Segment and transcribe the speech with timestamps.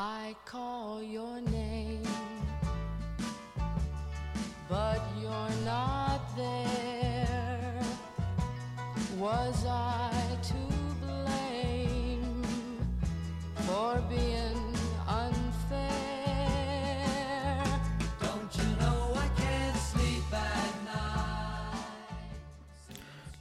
[0.00, 2.06] I call your name,
[4.68, 7.82] but you're not there.
[9.18, 10.54] Was I to
[11.02, 12.44] blame
[13.66, 14.72] for being
[15.08, 15.82] unfair?
[18.20, 21.82] Don't you know I can't sleep at night?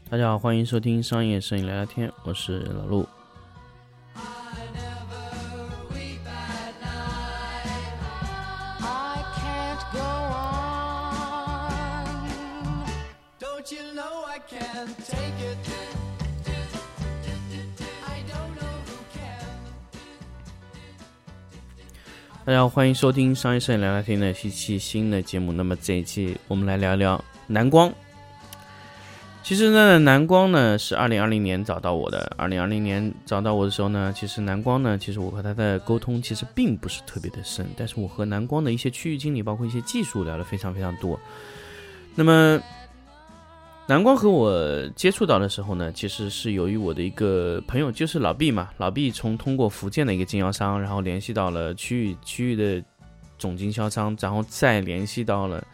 [0.09, 3.07] 大家好，欢迎收听商业摄影聊聊天，我是老陆。
[22.47, 25.51] 大家好，欢迎收听商业摄影聊聊天的一期新的节目。
[25.51, 27.93] 那么这一期我们来聊聊蓝光。
[29.43, 32.31] 其实呢，蓝光呢是二零二零年找到我的。
[32.37, 41.19] 二零二零年找到我的时候呢，其实蓝光呢，其实我和他的沟通其实并不是特别的深，但是我和蓝光的一些区域经理，包括一些技术聊得非常非常多。
[42.15, 42.57] 那么
[43.87, 48.69] 蓝光和我接触到的时候呢，其实是由于我的一个朋友，就是老毕嘛。
[48.75, 52.83] 老毕从通过福建的一个经销商，然后联系到了区域区域的
[53.39, 55.65] 总经销商，然后再联系到了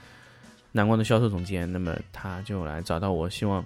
[0.73, 1.69] 蓝光的销售总监。
[1.71, 3.65] 那么他就来找到我，希望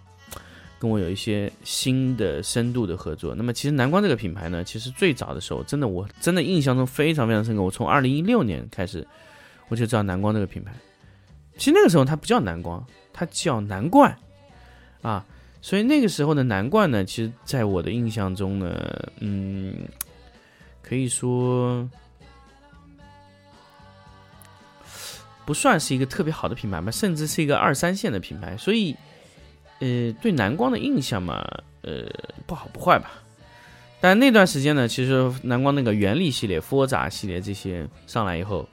[0.80, 3.36] 跟我有一些新的深度的合作。
[3.36, 7.62] 那么其实蓝光这个品牌呢，其实最早的时候，真的我真的印象中非常非常深刻。
[7.62, 9.06] 我从二零一六年开始，
[9.68, 10.72] 我就知道蓝光这个品牌。
[11.58, 14.18] 其实那个时候它不叫蓝光，它叫南冠
[15.08, 15.26] 啊。
[15.62, 19.74] 所以那个时候的南冠呢，其实在我的印象中呢，嗯，
[20.82, 21.90] 可以说
[25.46, 28.56] 不算是一个特别好的品牌吧，甚至是一个二三线的品牌。
[28.58, 28.96] 所以，
[29.80, 31.44] 呃，对蓝光的印象嘛，
[31.82, 32.06] 呃，
[32.46, 33.12] 不好不坏吧。
[34.00, 38.70] 但那段时间呢，其实蓝光那个原力系列、佛扎系列这些上来以后，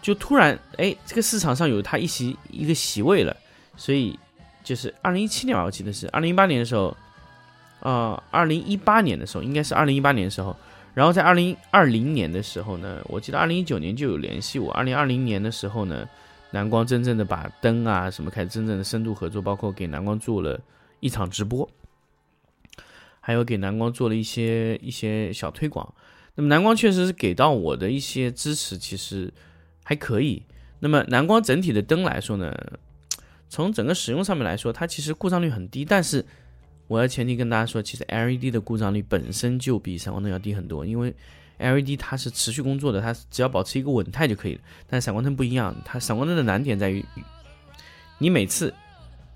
[0.00, 3.36] 就突然哎，这个市场上有它一席一个席位了，
[3.78, 4.18] 所以
[4.62, 6.94] 就是二零一七年吧，我记得是二零一八年的时候，
[7.80, 10.54] 啊，二零一八年的时候，应该是二零一八年的时候，
[10.92, 16.06] 然后在二零二零年的时候呢，我记得二零一九年就有联系我，二零二零年的时候呢，
[16.50, 20.60] 蓝光真正的把灯啊什么开始真正的深度合作，包括给蓝光做了
[21.00, 21.70] 一场直播，
[23.20, 25.94] 还有给蓝光做了一些一些小推广。
[26.34, 29.32] 那么蓝光确实是给到我的一些支持，其实
[29.84, 30.42] 还可以。
[30.80, 32.52] 那么蓝光整体的灯来说呢，
[33.48, 36.24] 从整个使用上面来说，它其实故障率很低，但是
[36.86, 41.14] 我要前提跟大家说，其实 LED 的故障率本身就比闪光灯要低很多，因为
[41.58, 44.60] LED 它是持续工作的，它只要保持一个稳态就可以了。
[44.86, 47.04] 但闪光灯不一样，它闪光灯的难点在于，
[48.18, 48.72] 你每次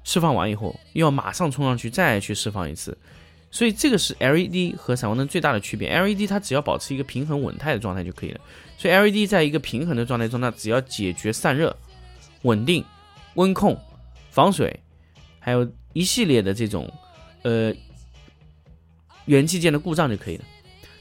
[0.05, 2.97] 释放完以后，又要马上冲上去再去释放一次，
[3.51, 5.89] 所以这个是 LED 和闪光灯最大的区别。
[5.91, 8.41] LED 它只要保持一个平衡稳态的状态就可以了，
[8.79, 11.77] 所以 LED 在一个平衡的状态中，它只要解决散热、
[12.43, 12.85] 稳定、
[13.35, 13.77] 温控、
[14.33, 14.81] 防水，
[15.39, 16.93] 还有一系列的这种
[17.43, 17.73] 呃
[19.27, 20.45] 元器件的故障就可以了。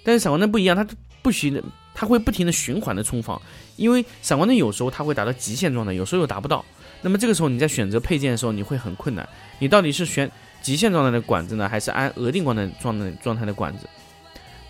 [0.03, 0.85] 但是闪光灯不一样，它
[1.21, 1.63] 不许的，
[1.95, 3.41] 它会不停的循环的充放，
[3.77, 6.63] 因为闪光灯有时候它会达到极限状态，有时候又达不到。
[7.01, 9.27] 那么这个时候你在选择配件的时候，你会很困难。
[9.59, 10.29] 你到底是选
[10.61, 13.87] 极限状态的管子呢，还是按额定状态状态状态的管子？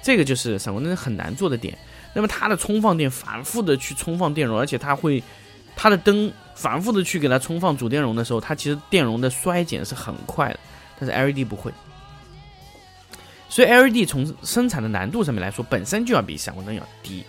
[0.01, 1.77] 这个就是闪光灯很难做的点。
[2.13, 5.23] 那么它的充放电反复的去充放电容，而且它会
[5.81, 10.59] 它的灯反复的去给它充放主电容的时候，它其实电容的衰减是很快的，
[10.99, 11.73] 但是 LED 不会。
[13.49, 17.25] 所以 LED 从生产的难度上面来说，本身就要比闪光灯要低，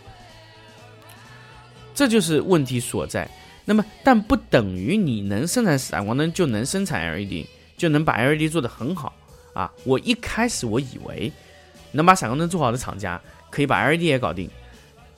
[1.95, 3.27] 这就是问题所在。
[3.65, 7.47] 那么，但不等于你能生产闪光灯就能生产 LED，
[7.79, 9.15] 就能把 LED 做得很好
[9.55, 9.73] 啊！
[9.85, 11.33] 我一开始我以为
[11.93, 14.51] 能把闪光灯做好的厂家可以把 LED 也搞定，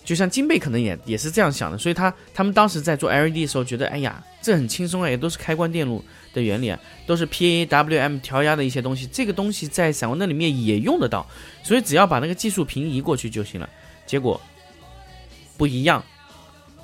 [0.04, 6.04] 就像金贝可能也也是这样想的，所以他他们当时在做 LED 的时候觉得，哎呀，这很轻松啊，也都是开关电路
[6.34, 11.26] 的原理啊，都是 PAWM 调压的一些东西，这个东西在闪光灯里面也用得到，
[11.62, 13.68] 所以只要把那个技术平移过去就行了。
[14.06, 14.38] 结果
[15.56, 16.04] 不一样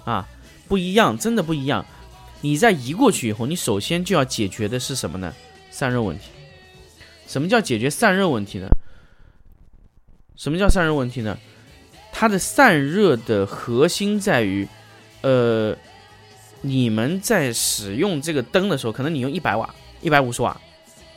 [0.05, 0.27] 啊，
[0.67, 1.85] 不一样，真的不一样。
[2.41, 5.35] 你在移过去以后，你首先就要解决的是什么呢？
[5.71, 6.31] 散热问题。
[7.27, 8.67] 什么叫解决散热问题呢？
[10.37, 11.37] 什么叫散热问题呢？
[12.21, 14.69] 它的散热的核心在于，
[15.23, 15.75] 呃，
[16.61, 20.55] 你们在使用这个灯的时候，可能你用一百瓦、一百五十瓦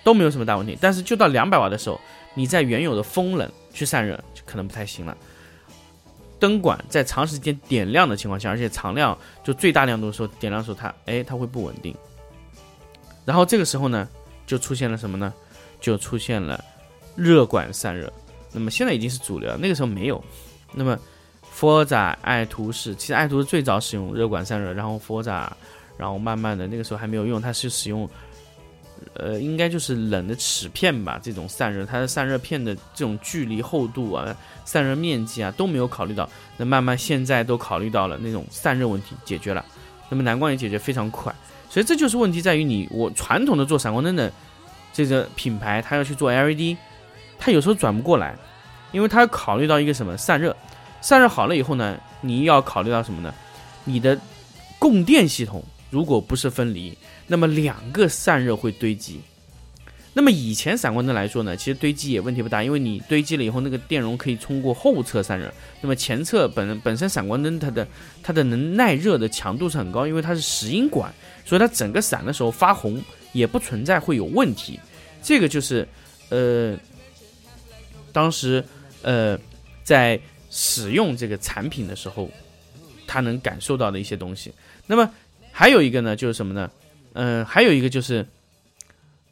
[0.02, 2.00] 都没有什么大问题，但是就到两百瓦的时候，
[2.34, 5.18] 你在原有的风冷去散热就可能不太行了。
[6.40, 11.94] 灯管在长时间点亮的情况下，而且常亮就最大亮度的时候点亮的时候，它哎它会不稳定。
[13.26, 14.08] 然后这个时候呢，
[14.48, 15.34] 就出现了什么呢？
[15.82, 16.64] 就出现了
[17.18, 18.10] 热管散热。
[18.54, 20.24] 那么现在已经是主流了，那个时候没有。
[20.74, 20.98] 那么
[21.56, 25.48] Forza 爱图仕，其实爱图仕最早使用热管散热，然后 Forza，
[25.98, 28.10] 然后慢慢的那个时候还没有用，它是使用。
[29.16, 36.28] 呃，应该就是冷的齿片吧，这种散热，它的散热片的这种距离、厚度啊、散热面积啊都没有考虑到。
[36.56, 39.64] 那慢慢现在都考虑到了，那种散热问题解决了，
[40.10, 41.36] 那么蓝光也解决非常快。
[41.70, 44.32] 所以这就是问题在于你，我传统的做闪光灯的
[44.94, 46.78] 这个品牌，它要去做 LED，
[47.38, 48.36] 它有时候转不过来，
[48.94, 50.56] 因为它要考虑到一个什么散热，
[51.04, 53.32] 散热好了以后呢，你要考虑到什么呢？
[53.84, 54.18] 你的
[54.80, 55.62] 供电系统
[55.92, 56.98] 如果不是分离。
[57.28, 59.22] 那么两个散热会堆积，
[60.14, 65.52] 那么以前闪光灯来说呢，其实堆积也问题不大，因为你堆积了以后，那个电容可以通过后侧散热。
[65.82, 67.88] 那么前侧本本身闪光灯它的
[68.22, 71.14] 它的能耐热的强度是很高，因为它是石英管，
[71.46, 73.02] 所以它整个闪的时候发红
[73.32, 74.80] 也不存在会有问题。
[75.22, 75.88] 这个就是
[76.30, 76.78] 呃，
[78.12, 78.64] 当时
[79.02, 79.40] 呃
[79.84, 80.20] 在
[80.56, 82.30] 使用这个产品的时候，
[83.08, 84.54] 他能感受到的一些东西。
[84.86, 85.12] 那么
[85.52, 86.70] 还有一个呢，就是什么呢？
[87.14, 88.24] 嗯，还有一个就是，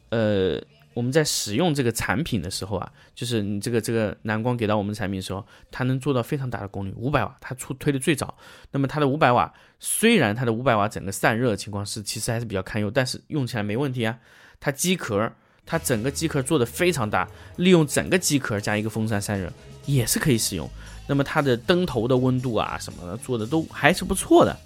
[0.08, 0.60] 呃，
[0.94, 8.36] 我们在使用这个产品的时候啊，就是你这个这个蓝光给到我们产品的时候，它能做到非常大的功率，五百瓦，它出推的最早。
[8.72, 14.18] 那么它的五百瓦，虽然它的五百瓦整个散热情况是其实还是比较堪忧，但是用起来没问题啊。
[14.58, 15.32] 它机壳，
[15.64, 19.52] 它整个机壳做的非常大，利用整个机壳加一个风扇散热
[19.86, 20.68] 也是可以使用。
[21.06, 24.56] 那么它的灯头的温度啊什么的做的都还是不错的，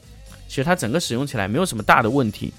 [0.48, 2.52] 其实它整个使用起来没有什么大的问题。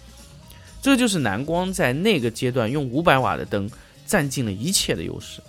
[0.82, 3.70] 这就是蓝光在那个阶段用五百瓦的灯
[4.06, 5.42] 占尽了一切的优势。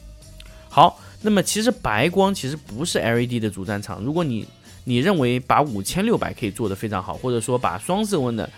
[0.69, 4.02] 好，那么其实白光其实不是 LED 的主战场。
[4.02, 4.46] 如果你
[4.85, 8.49] 你认为把五千六百可以做得非常好，或者说把双色温的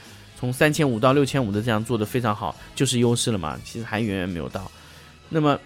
[0.41, 3.61] 从三千五到六千五的这样做得非常好，就是优势了嘛？
[3.63, 4.73] 其实还远远没有到。
[5.29, 5.61] 那么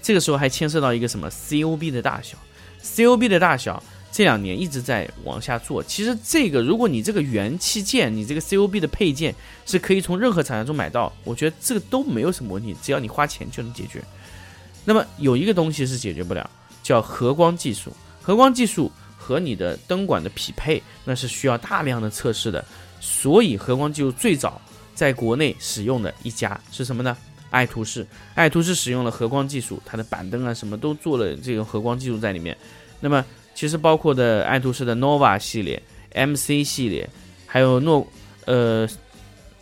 [0.00, 2.38] 这个时候还牵涉到一个什么 COB 的大小
[2.82, 3.82] ，COB 的大小。
[4.12, 9.34] 这两年一直在往下做，其实这个如果你这个元器件，你这个 COB 的配件
[9.66, 14.02] 是可以从任何厂家中买到，我觉得这个都没有什么问题，只要你花钱就能解决。
[14.86, 16.48] 那么有一个东西是解决不了，
[16.82, 17.92] 叫合光技术。
[18.22, 22.64] 合光技术和你的灯管的匹配，那是需要大量的测试的。
[23.00, 24.60] 所以合光技术最早
[24.94, 27.16] 在国内使用的一家是什么呢？
[27.50, 28.06] 爱图仕。
[28.34, 32.56] 爱图仕使用了合光技术，它的板凳啊什么都做了这个合光技术在里面。
[33.00, 35.80] 那么其实包括的爱图仕的 Nova 系列、
[36.12, 37.08] MC 系列，
[37.46, 38.06] 还有诺
[38.46, 38.88] 呃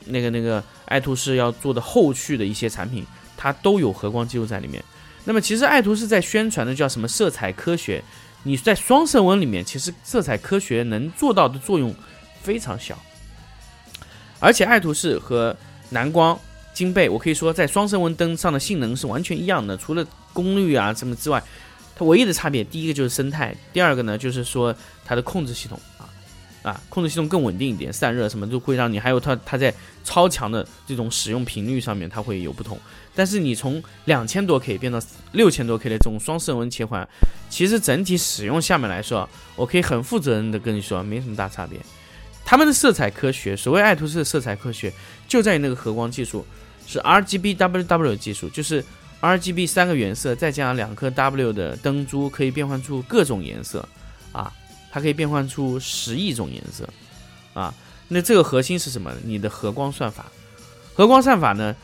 [0.06, 3.04] 那个那个爱图仕要做的后续的一些产品，
[3.36, 4.82] 它都有合光技术在里面。
[5.24, 8.02] 那么其实爱图仕在宣传的叫什么色彩科学？
[8.42, 11.94] 你在双色温里面，其实色彩科学能做到的作用
[12.42, 12.98] 非常小。
[14.44, 15.56] 而且爱图仕和
[15.90, 16.38] 蓝光
[16.74, 21.42] 金贝，我可以说在双色温灯上的性能是完全一样的，除了功率啊什么之外。
[21.96, 24.74] 它唯一的差别，第一个就是生态，第二个呢就是说
[25.04, 26.04] 它的控制系统啊
[26.64, 32.76] 啊，控制系统更稳定一点，散热什么都会让你，还有它它在超强的这种使用频率上面它会有不同。
[33.14, 35.00] 但是你从两千多 K 变到
[35.30, 37.08] 六千多 K 的这种双色温切换，
[37.48, 41.78] 其实整体使用下面来说，我可以很负责任的跟你说，没什么大差别。
[42.44, 44.92] 他们的色彩科学，所谓爱图仕的色彩科学，
[45.26, 46.46] 就在于那个合光技术，
[46.86, 48.84] 是 RGBWW 技术，就是。
[49.20, 53.88] R G B 三个原色，再加上两颗 W 的灯珠，可以变换出各种颜色，
[54.32, 54.52] 啊，
[54.90, 56.86] 它可以变换出十亿种颜色，
[57.54, 57.72] 啊，
[58.08, 59.10] 那这个核心是什么？
[59.24, 60.26] 你的合光算法，
[60.92, 61.74] 合光算法呢？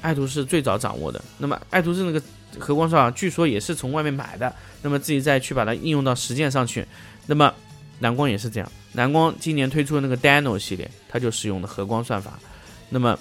[0.00, 1.22] 爱图仕最早掌握的。
[1.38, 2.20] 那么爱图仕那个
[2.58, 4.52] 合光算法，据说也是从外面买的，
[4.82, 6.84] 那么自己再去把它应用到实践上去。
[7.26, 7.54] 那么
[8.00, 12.38] 蓝光也是这样，蓝光今年推出的那个 Dano 系列，它就使用的合光算法。
[12.88, 13.16] 那么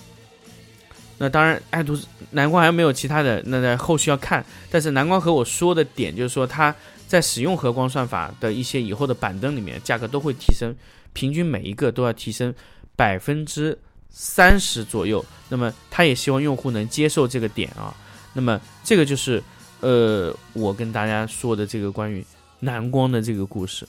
[1.17, 2.00] 那当然，爱图
[2.31, 4.43] 蓝光还没有其他的，那在后续要看。
[4.71, 6.74] 但是蓝光和我说的点就是说，它
[7.07, 10.74] 在使用合光算法的一些以后的板灯里面，价格都会提升，
[11.12, 12.53] 平均每一个都要提升
[12.95, 13.77] 百分之
[14.09, 15.24] 三十左右。
[15.50, 17.93] 那么他也希望用户能接受这个点啊。
[18.31, 19.43] 那么这个就是
[19.81, 22.25] 呃，我跟大家说的这个关于
[22.62, 23.86] 蓝光的这个故事。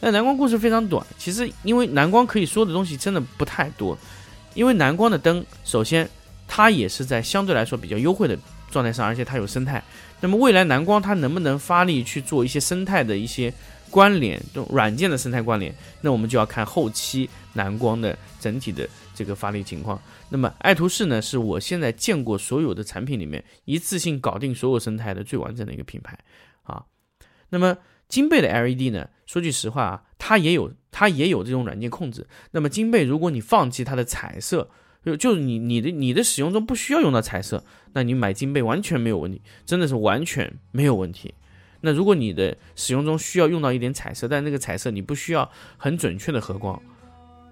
[0.00, 3.96] 那蓝光故事非常短，其实因为蓝光可以说的东西真的不太多，
[4.54, 6.08] 因为蓝光的灯首先。
[6.50, 8.36] 它也是在相对来说比较优惠的
[8.70, 9.84] 状态上，而且它有生态。
[10.18, 13.52] 那么未来蓝光它能不能发力去做一些生态的一些
[13.90, 15.72] 关联，就软件的生态关联？
[16.00, 20.00] 那我们就要看后期蓝光的整体的这个发力情况。
[20.30, 26.18] 那么爱图仕呢，是我现在见过所有的产品里面一次性搞定所有生态的最完整的一个品牌
[26.62, 26.82] 啊。
[27.50, 27.76] 那么
[28.08, 32.26] 金贝的 LED 呢，说句实话啊，它也有它也有这种软件控制。
[32.50, 34.70] 那么金贝如果你放弃它的彩色，
[35.04, 41.34] 就就是你你的你的使用中不需要用到彩色，那你买金贝完全没有问题，真的是完全没有问题。
[41.82, 46.82] 那如果你的使用中需要用到一点彩色，但那个彩色你不需要很准确的合光，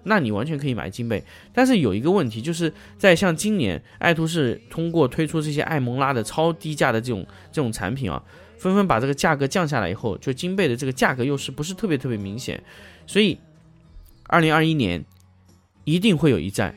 [0.03, 1.23] 那你完全可以买金贝。
[1.53, 8.21] 但是有一个问题，就是在像今年爱图仕通过推出这些艾蒙拉的超低价的这种这种产品啊，
[8.57, 12.63] 纷纷把这个价格降下来以后，就金贝的这个价格优势不是特别特别明显，
[13.05, 13.37] 所以
[14.27, 15.03] 二零二一年
[15.83, 16.73] 一定会有一战。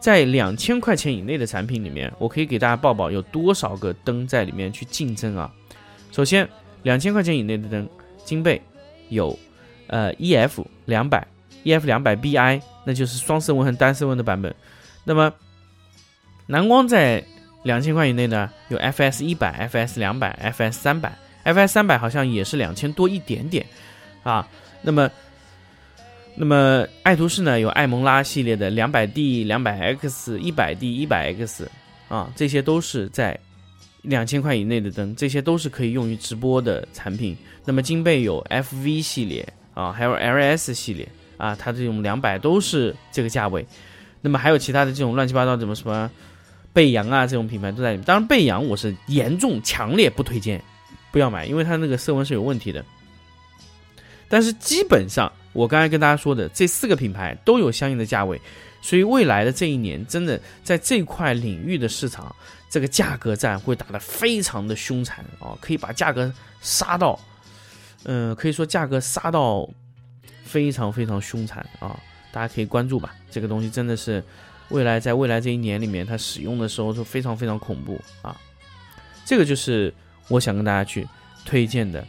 [0.00, 5.48] 在两千块钱以内的产品里面，我可以给大家报报有多少个灯在里面去竞争啊？
[6.10, 6.48] 首先，
[6.82, 7.88] 两千块钱以内的灯，
[8.24, 8.60] 金贝
[9.10, 9.38] 有
[9.86, 11.24] 呃 EF 两百
[11.62, 14.52] ，EF 两百 BI，那就是双色温和单色温的版本。
[15.04, 15.32] 那么
[16.48, 17.24] 蓝光在
[17.62, 23.64] 两千块以内呢，有 FS 一百、FS 两百、FS 三百，FS 三百好像也是两千多一点点
[24.22, 24.48] 啊。
[24.82, 25.10] 那么
[26.34, 31.70] 那么爱图仕呢有艾蒙拉系列的两百 D、两百 X、一百 D、一百 X
[32.08, 33.38] 啊，这些都是在
[34.02, 37.36] 两千块以内的灯，这些都是可以用于直播的产品。
[37.64, 43.64] 那么金贝有 FV 系列啊，还有 LS 系列啊，它这种两百都是这个价位。
[44.20, 46.10] 那么还有其他的这种乱七八糟怎么什么
[46.72, 48.04] 贝阳啊这种品牌都在里面。
[48.04, 50.62] 当然贝阳我是严重强烈不推荐，
[51.12, 52.84] 不要买，因为它那个色温是有问题的。
[54.28, 55.32] 但是基本上。
[55.54, 58.40] 我刚才跟大家说的这四个品牌都有相应的价位，
[58.80, 62.34] 所以未来的这一年，真的在这块领域的市场，
[62.70, 67.20] 这个价格战会打得非常的凶残啊，可以把价格杀到，
[68.04, 69.68] 嗯，可以说价格杀到
[70.42, 72.00] 非常非常凶残啊，
[72.32, 73.14] 大家可以关注吧。
[73.30, 74.24] 这个东西真的是
[74.70, 78.40] 未来在未来这一年里面，它使用的时候就非常非常恐怖啊。
[79.26, 79.92] 这个就是
[80.28, 81.06] 我想跟大家去
[81.44, 82.06] 推荐的。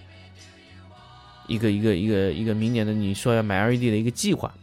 [1.46, 4.54] 一个一个一个一个明年的你说要买 LED 的一个计划，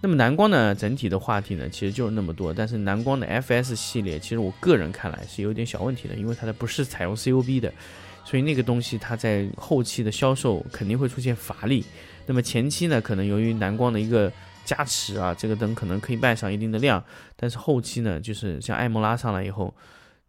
[0.00, 0.72] 那么蓝光呢？
[0.72, 2.54] 整体的话题呢，其实就是那么多。
[2.54, 7.72] 但是蓝光的 FS 系列，其实我个人看来是有点小问题的，因为它的不是采用 COB 的，
[8.24, 11.84] 所以那个东西它在后期的销售肯定会出现乏力。
[12.24, 14.32] 那么前期呢，可能由于蓝光的一个
[14.64, 17.02] 加持啊，这个灯可能可以卖上一定的量，
[17.34, 19.74] 但是后期呢，就是像艾蒙拉上来以后，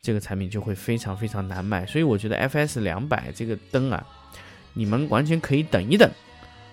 [0.04, 1.84] 这个产品就会非常非常难卖。
[1.88, 4.06] 所以我觉得 FS 两百这个灯啊。
[4.76, 6.10] 你们完全可以等一等，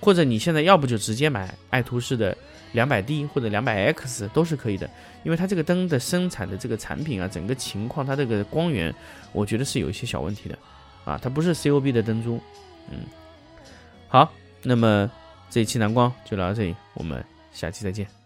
[0.01, 2.35] 或者你现在要不就直接买爱图仕的
[2.73, 4.89] 两百 D 或者两百 X 都是可以的，
[5.23, 8.91] 因为它这个灯的生产的这个产品啊，整个情况它这个光源，
[9.33, 10.59] 我觉得是有一些小问题的，
[11.05, 12.41] 啊，它不是 COB 的灯珠，
[12.91, 13.01] 嗯，
[14.09, 14.33] 好，
[14.63, 15.11] 那么
[15.51, 17.23] 这一期蓝光就聊到这里，我们
[17.53, 18.20] 下期再见。